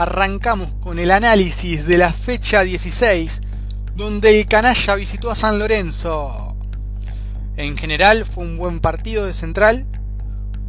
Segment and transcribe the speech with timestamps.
[0.00, 3.42] arrancamos con el análisis de la fecha 16,
[3.96, 6.56] donde el canalla visitó a San Lorenzo.
[7.58, 9.84] En general fue un buen partido de central,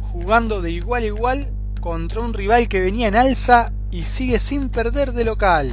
[0.02, 1.50] jugando de igual a igual
[1.80, 5.72] contra un rival que venía en alza y sigue sin perder de local.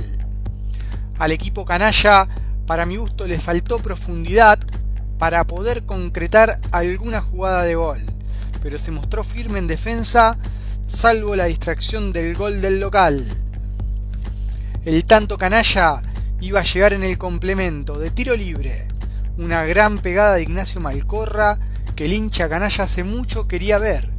[1.18, 2.30] Al equipo canalla,
[2.66, 4.58] para mi gusto, le faltó profundidad
[5.18, 8.00] para poder concretar alguna jugada de gol,
[8.64, 10.38] pero se mostró firme en defensa,
[10.88, 13.26] salvo la distracción del gol del local.
[14.86, 16.02] El tanto canalla
[16.40, 18.88] iba a llegar en el complemento de tiro libre.
[19.38, 21.60] Una gran pegada de Ignacio Malcorra
[21.98, 24.10] que el hincha canalla hace mucho quería ver.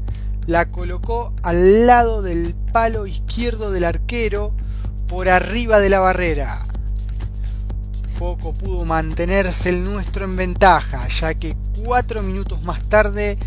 [0.46, 4.54] La colocó al lado del palo izquierdo del arquero
[5.08, 6.66] por arriba de la barrera.
[8.18, 13.38] Poco pudo mantenerse el nuestro en ventaja, ya que cuatro minutos más tarde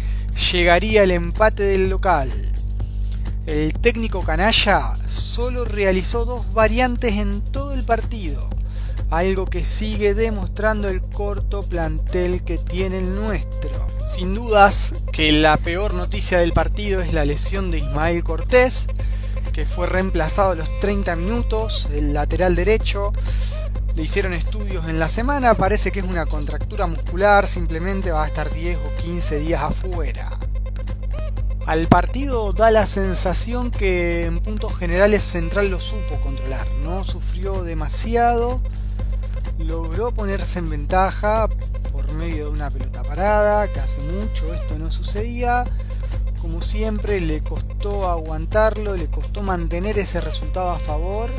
[0.52, 2.32] llegaría el empate del local.
[3.46, 8.50] El técnico canalla solo realizó dos variantes en todo el partido,
[9.10, 13.70] algo que sigue demostrando el corto plantel que tiene el nuestro.
[14.08, 18.88] Sin dudas que la peor noticia del partido es la lesión de Ismael Cortés,
[19.52, 23.12] que fue reemplazado a los 30 minutos, el lateral derecho.
[23.96, 28.28] Le hicieron estudios en la semana, parece que es una contractura muscular, simplemente va a
[28.28, 30.32] estar 10 o 15 días afuera.
[31.66, 37.64] Al partido da la sensación que en puntos generales Central lo supo controlar, no sufrió
[37.64, 38.62] demasiado,
[39.60, 41.48] logró ponerse en ventaja
[41.94, 45.64] por medio de una pelota parada, que hace mucho esto no sucedía,
[46.42, 51.30] como siempre le costó aguantarlo, le costó mantener ese resultado a favor,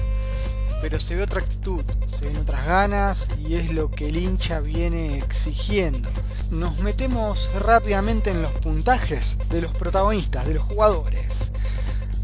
[0.84, 4.60] pero se ve otra actitud, se ven otras ganas y es lo que el hincha
[4.60, 6.10] viene exigiendo
[6.50, 11.52] nos metemos rápidamente en los puntajes de los protagonistas, de los jugadores.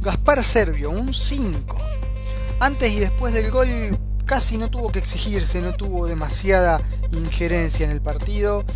[0.02, 1.78] Gaspar Servio, un 5.
[2.60, 7.92] Antes y después del gol casi no tuvo que exigirse, no tuvo demasiada injerencia en
[7.92, 8.66] el partido.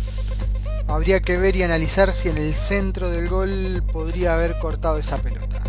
[0.87, 5.19] Habría que ver y analizar si en el centro del gol podría haber cortado esa
[5.19, 5.61] pelota.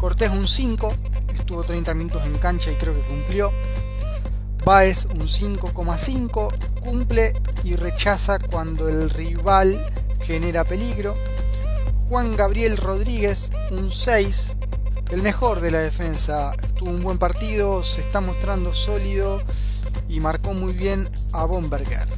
[0.00, 0.94] Cortés un 5,
[1.48, 3.50] estuvo 30 minutos en cancha y creo que cumplió.
[4.66, 7.32] Baez un 5,5, cumple
[7.64, 9.82] y rechaza cuando el rival
[10.20, 11.16] genera peligro.
[12.06, 14.52] Juan Gabriel Rodríguez un 6,
[15.10, 16.52] el mejor de la defensa.
[16.76, 19.40] Tuvo un buen partido, se está mostrando sólido
[20.06, 22.10] y marcó muy bien a Bomberger.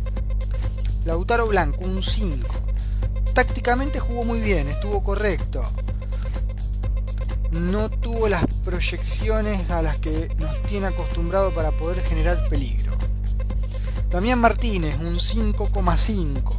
[1.04, 2.48] Lautaro Blanco un 5.
[3.32, 5.62] Tácticamente jugó muy bien, estuvo correcto
[7.53, 12.93] no tuvo las proyecciones a las que nos tiene acostumbrado para poder generar peligro.
[14.11, 16.53] Damián Martínez, un 5,5.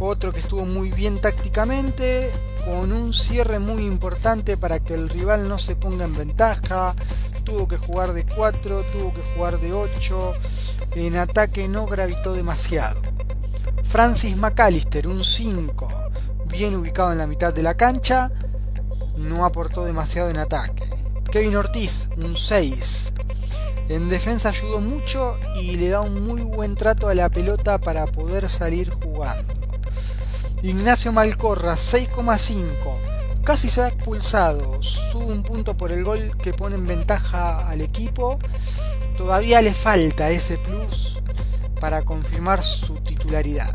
[0.00, 2.30] Otro que estuvo muy bien tácticamente,
[2.64, 6.94] con un cierre muy importante para que el rival no se ponga en ventaja.
[7.44, 10.32] Tuvo que jugar de 4, tuvo que jugar de 8.
[10.96, 13.00] En ataque no gravitó demasiado.
[13.84, 15.88] Francis McAllister, un 5.
[16.46, 18.30] Bien ubicado en la mitad de la cancha
[19.16, 20.84] no aportó demasiado en ataque.
[21.30, 23.12] Kevin Ortiz, un 6.
[23.88, 28.06] En defensa ayudó mucho y le da un muy buen trato a la pelota para
[28.06, 29.54] poder salir jugando.
[30.62, 32.64] Ignacio Malcorra, 6,5.
[33.44, 34.82] Casi se ha expulsado.
[34.82, 38.38] Sube un punto por el gol que pone en ventaja al equipo.
[39.16, 41.22] Todavía le falta ese plus
[41.80, 43.74] para confirmar su titularidad.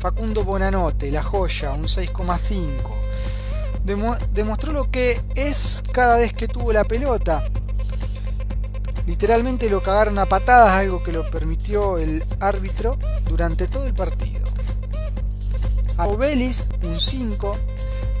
[0.00, 2.95] Facundo Bonanote, la joya, un 6,5
[3.86, 7.44] demostró lo que es cada vez que tuvo la pelota.
[9.06, 12.98] Literalmente lo cagaron a patadas, algo que lo permitió el árbitro
[13.28, 14.44] durante todo el partido.
[15.96, 17.56] A Obelis, un 5,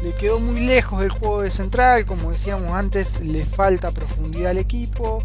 [0.04, 4.58] le quedó muy lejos del juego de central, como decíamos antes, le falta profundidad al
[4.58, 5.22] equipo,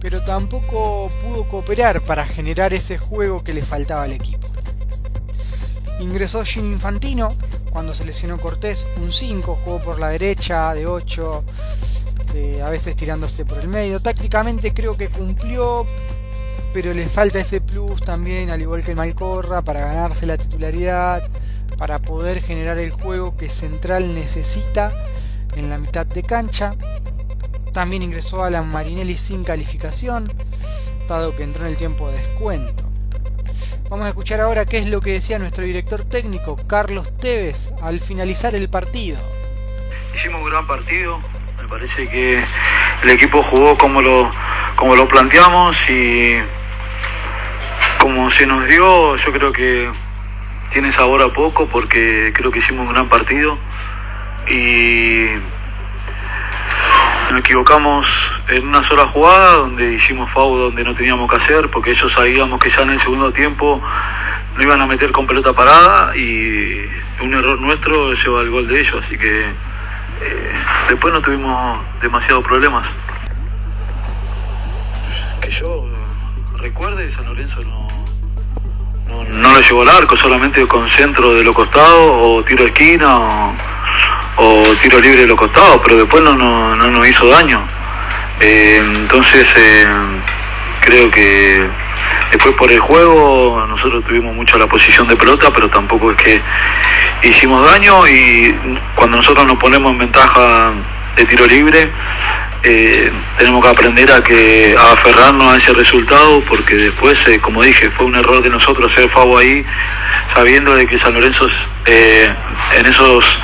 [0.00, 4.46] pero tampoco pudo cooperar para generar ese juego que le faltaba al equipo.
[5.98, 7.30] Ingresó Gin Infantino,
[7.76, 11.44] cuando se lesionó Cortés, un 5, jugó por la derecha de 8,
[12.34, 14.00] eh, a veces tirándose por el medio.
[14.00, 15.84] Tácticamente creo que cumplió,
[16.72, 21.22] pero le falta ese plus también, al igual que el Malcorra, para ganarse la titularidad,
[21.76, 24.90] para poder generar el juego que Central necesita
[25.54, 26.76] en la mitad de cancha.
[27.74, 30.32] También ingresó a la Marinelli sin calificación,
[31.10, 32.85] dado que entró en el tiempo de descuento.
[33.88, 38.00] Vamos a escuchar ahora qué es lo que decía nuestro director técnico, Carlos Tevez, al
[38.00, 39.16] finalizar el partido.
[40.12, 41.20] Hicimos un gran partido,
[41.62, 42.42] me parece que
[43.04, 44.28] el equipo jugó como lo,
[44.74, 46.36] como lo planteamos y
[48.00, 49.88] como se nos dio, yo creo que
[50.72, 53.56] tiene sabor a poco porque creo que hicimos un gran partido
[54.50, 55.26] y
[57.30, 61.90] nos equivocamos en una sola jugada donde hicimos FAU donde no teníamos que hacer porque
[61.90, 63.82] ellos sabíamos que ya en el segundo tiempo
[64.56, 66.80] no iban a meter con pelota parada y
[67.20, 70.52] un error nuestro lleva al gol de ellos, así que eh,
[70.88, 72.86] después no tuvimos demasiados problemas.
[75.42, 75.84] Que yo
[76.58, 77.88] recuerde, San Lorenzo no,
[79.08, 82.70] no, no lo llevó al arco, solamente con centro de los costados o tiro de
[82.70, 83.54] esquina o,
[84.36, 87.60] o tiro libre de los costados, pero después no, no, no nos hizo daño.
[88.40, 89.86] Eh, entonces eh,
[90.80, 91.66] creo que
[92.30, 96.40] después por el juego nosotros tuvimos mucho la posición de pelota, pero tampoco es que
[97.22, 98.54] hicimos daño y
[98.94, 100.72] cuando nosotros nos ponemos en ventaja
[101.16, 101.88] de tiro libre,
[102.62, 107.90] eh, tenemos que aprender a que a aferrarnos a ese resultado porque después, como dije,
[107.90, 109.64] fue un error de nosotros hacer FAO ahí,
[110.26, 111.46] sabiendo de que San Lorenzo
[111.86, 113.38] en esos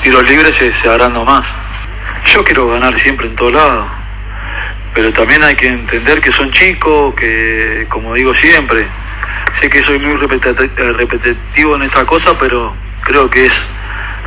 [0.00, 1.54] tiros libres se, se agranda más.
[2.26, 3.86] Yo quiero ganar siempre en todos lados,
[4.94, 8.86] pero también hay que entender que son chicos, que como digo siempre,
[9.52, 13.64] sé que soy muy repetitivo en esta cosa, pero creo que es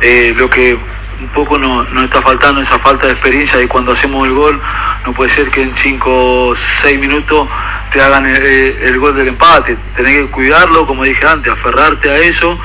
[0.02, 0.76] eh, lo que
[1.20, 4.60] un poco nos no está faltando, esa falta de experiencia y cuando hacemos el gol,
[5.06, 7.48] no puede ser que en 5 o 6 minutos
[7.92, 12.18] te hagan el, el, gol del empate, tenés que cuidarlo, como dije antes, aferrarte a
[12.18, 12.58] eso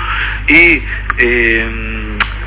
[0.48, 0.82] y
[1.20, 1.89] eh,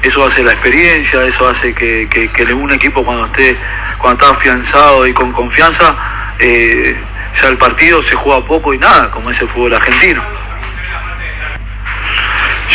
[0.03, 3.57] eso hace la experiencia, eso hace que, que, que, un equipo cuando esté
[3.99, 5.95] cuando está afianzado y con confianza,
[6.39, 6.97] eh,
[7.33, 10.23] sea el partido, se juega poco y nada, como es el fútbol argentino.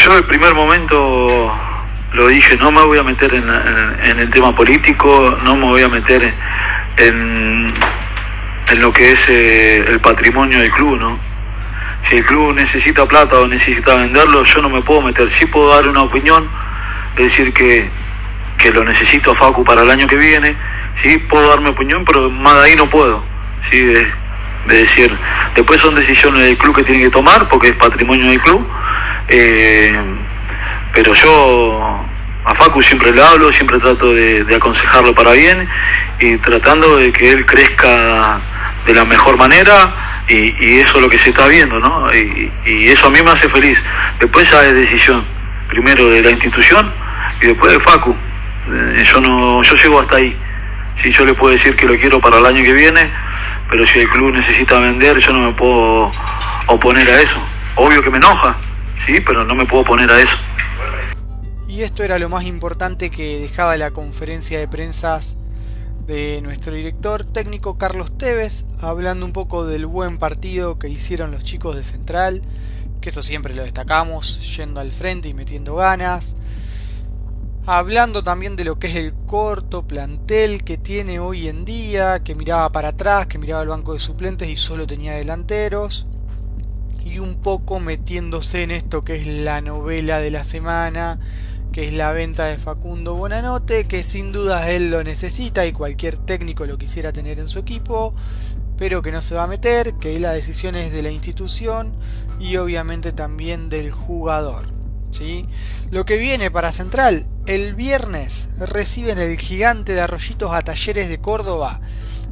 [0.03, 1.53] Yo el primer momento
[2.13, 5.65] lo dije, no me voy a meter en, en, en el tema político, no me
[5.65, 6.33] voy a meter
[6.97, 7.73] en,
[8.71, 11.19] en lo que es eh, el patrimonio del club, ¿no?
[12.03, 15.29] Si el club necesita plata o necesita venderlo, yo no me puedo meter.
[15.29, 16.47] Sí puedo dar una opinión,
[17.23, 17.89] decir que,
[18.57, 20.55] que lo necesito a Facu para el año que viene,
[20.95, 23.23] sí puedo dar mi opinión, pero más de ahí no puedo,
[23.69, 24.07] sí, de,
[24.67, 25.15] de decir,
[25.55, 28.67] después son decisiones del club que tienen que tomar, porque es patrimonio del club,
[29.29, 29.95] eh,
[30.93, 32.05] pero yo
[32.45, 35.67] a Facu siempre le hablo, siempre trato de, aconsejarlo para bien
[36.19, 38.39] y tratando de que él crezca
[38.85, 39.93] de la mejor manera
[40.29, 42.13] y, y eso es lo que se está viendo, ¿no?
[42.13, 43.83] Y, y, eso a mí me hace feliz.
[44.19, 45.25] Después ya es decisión,
[45.67, 46.89] primero de la institución
[47.41, 48.15] y después de Facu.
[48.69, 50.35] Eh, yo no, yo llego hasta ahí.
[50.95, 53.09] Si yo le puedo decir que lo quiero para el año que viene,
[53.69, 56.11] pero si el club necesita vender, yo no me puedo
[56.67, 57.37] oponer a eso.
[57.75, 58.55] Obvio que me enoja,
[58.97, 60.37] sí, pero no me puedo oponer a eso.
[61.67, 65.37] Y esto era lo más importante que dejaba la conferencia de prensas
[66.07, 71.43] de nuestro director técnico Carlos Tevez, hablando un poco del buen partido que hicieron los
[71.43, 72.41] chicos de Central,
[73.01, 76.37] que eso siempre lo destacamos, yendo al frente y metiendo ganas.
[77.69, 82.33] Hablando también de lo que es el corto plantel que tiene hoy en día, que
[82.33, 86.07] miraba para atrás, que miraba el banco de suplentes y solo tenía delanteros.
[87.03, 91.19] Y un poco metiéndose en esto que es la novela de la semana,
[91.73, 96.17] que es la venta de Facundo Bonanote, que sin duda él lo necesita y cualquier
[96.17, 98.13] técnico lo quisiera tener en su equipo,
[98.77, 101.97] pero que no se va a meter, que la decisión es de la institución
[102.39, 104.67] y obviamente también del jugador.
[105.09, 105.45] ¿sí?
[105.91, 111.21] Lo que viene para Central, el viernes reciben el gigante de Arroyitos a Talleres de
[111.21, 111.79] Córdoba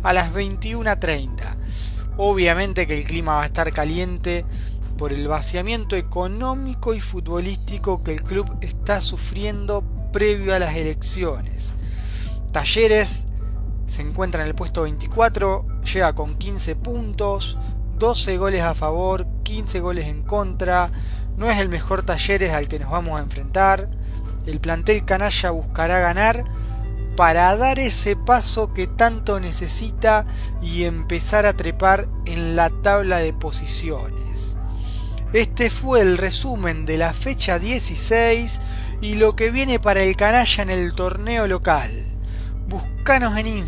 [0.03, 1.55] a las 21.30.
[2.17, 4.43] Obviamente que el clima va a estar caliente
[4.97, 11.75] por el vaciamiento económico y futbolístico que el club está sufriendo previo a las elecciones.
[12.51, 13.27] Talleres
[13.87, 17.57] se encuentra en el puesto 24, llega con 15 puntos,
[17.99, 20.91] 12 goles a favor, 15 goles en contra.
[21.37, 23.89] No es el mejor Talleres al que nos vamos a enfrentar.
[24.45, 26.45] El plantel canalla buscará ganar
[27.15, 30.25] para dar ese paso que tanto necesita
[30.61, 34.57] y empezar a trepar en la tabla de posiciones.
[35.33, 38.61] Este fue el resumen de la fecha 16
[39.01, 41.89] y lo que viene para el canalla en el torneo local.
[42.67, 43.65] Búscanos en Instagram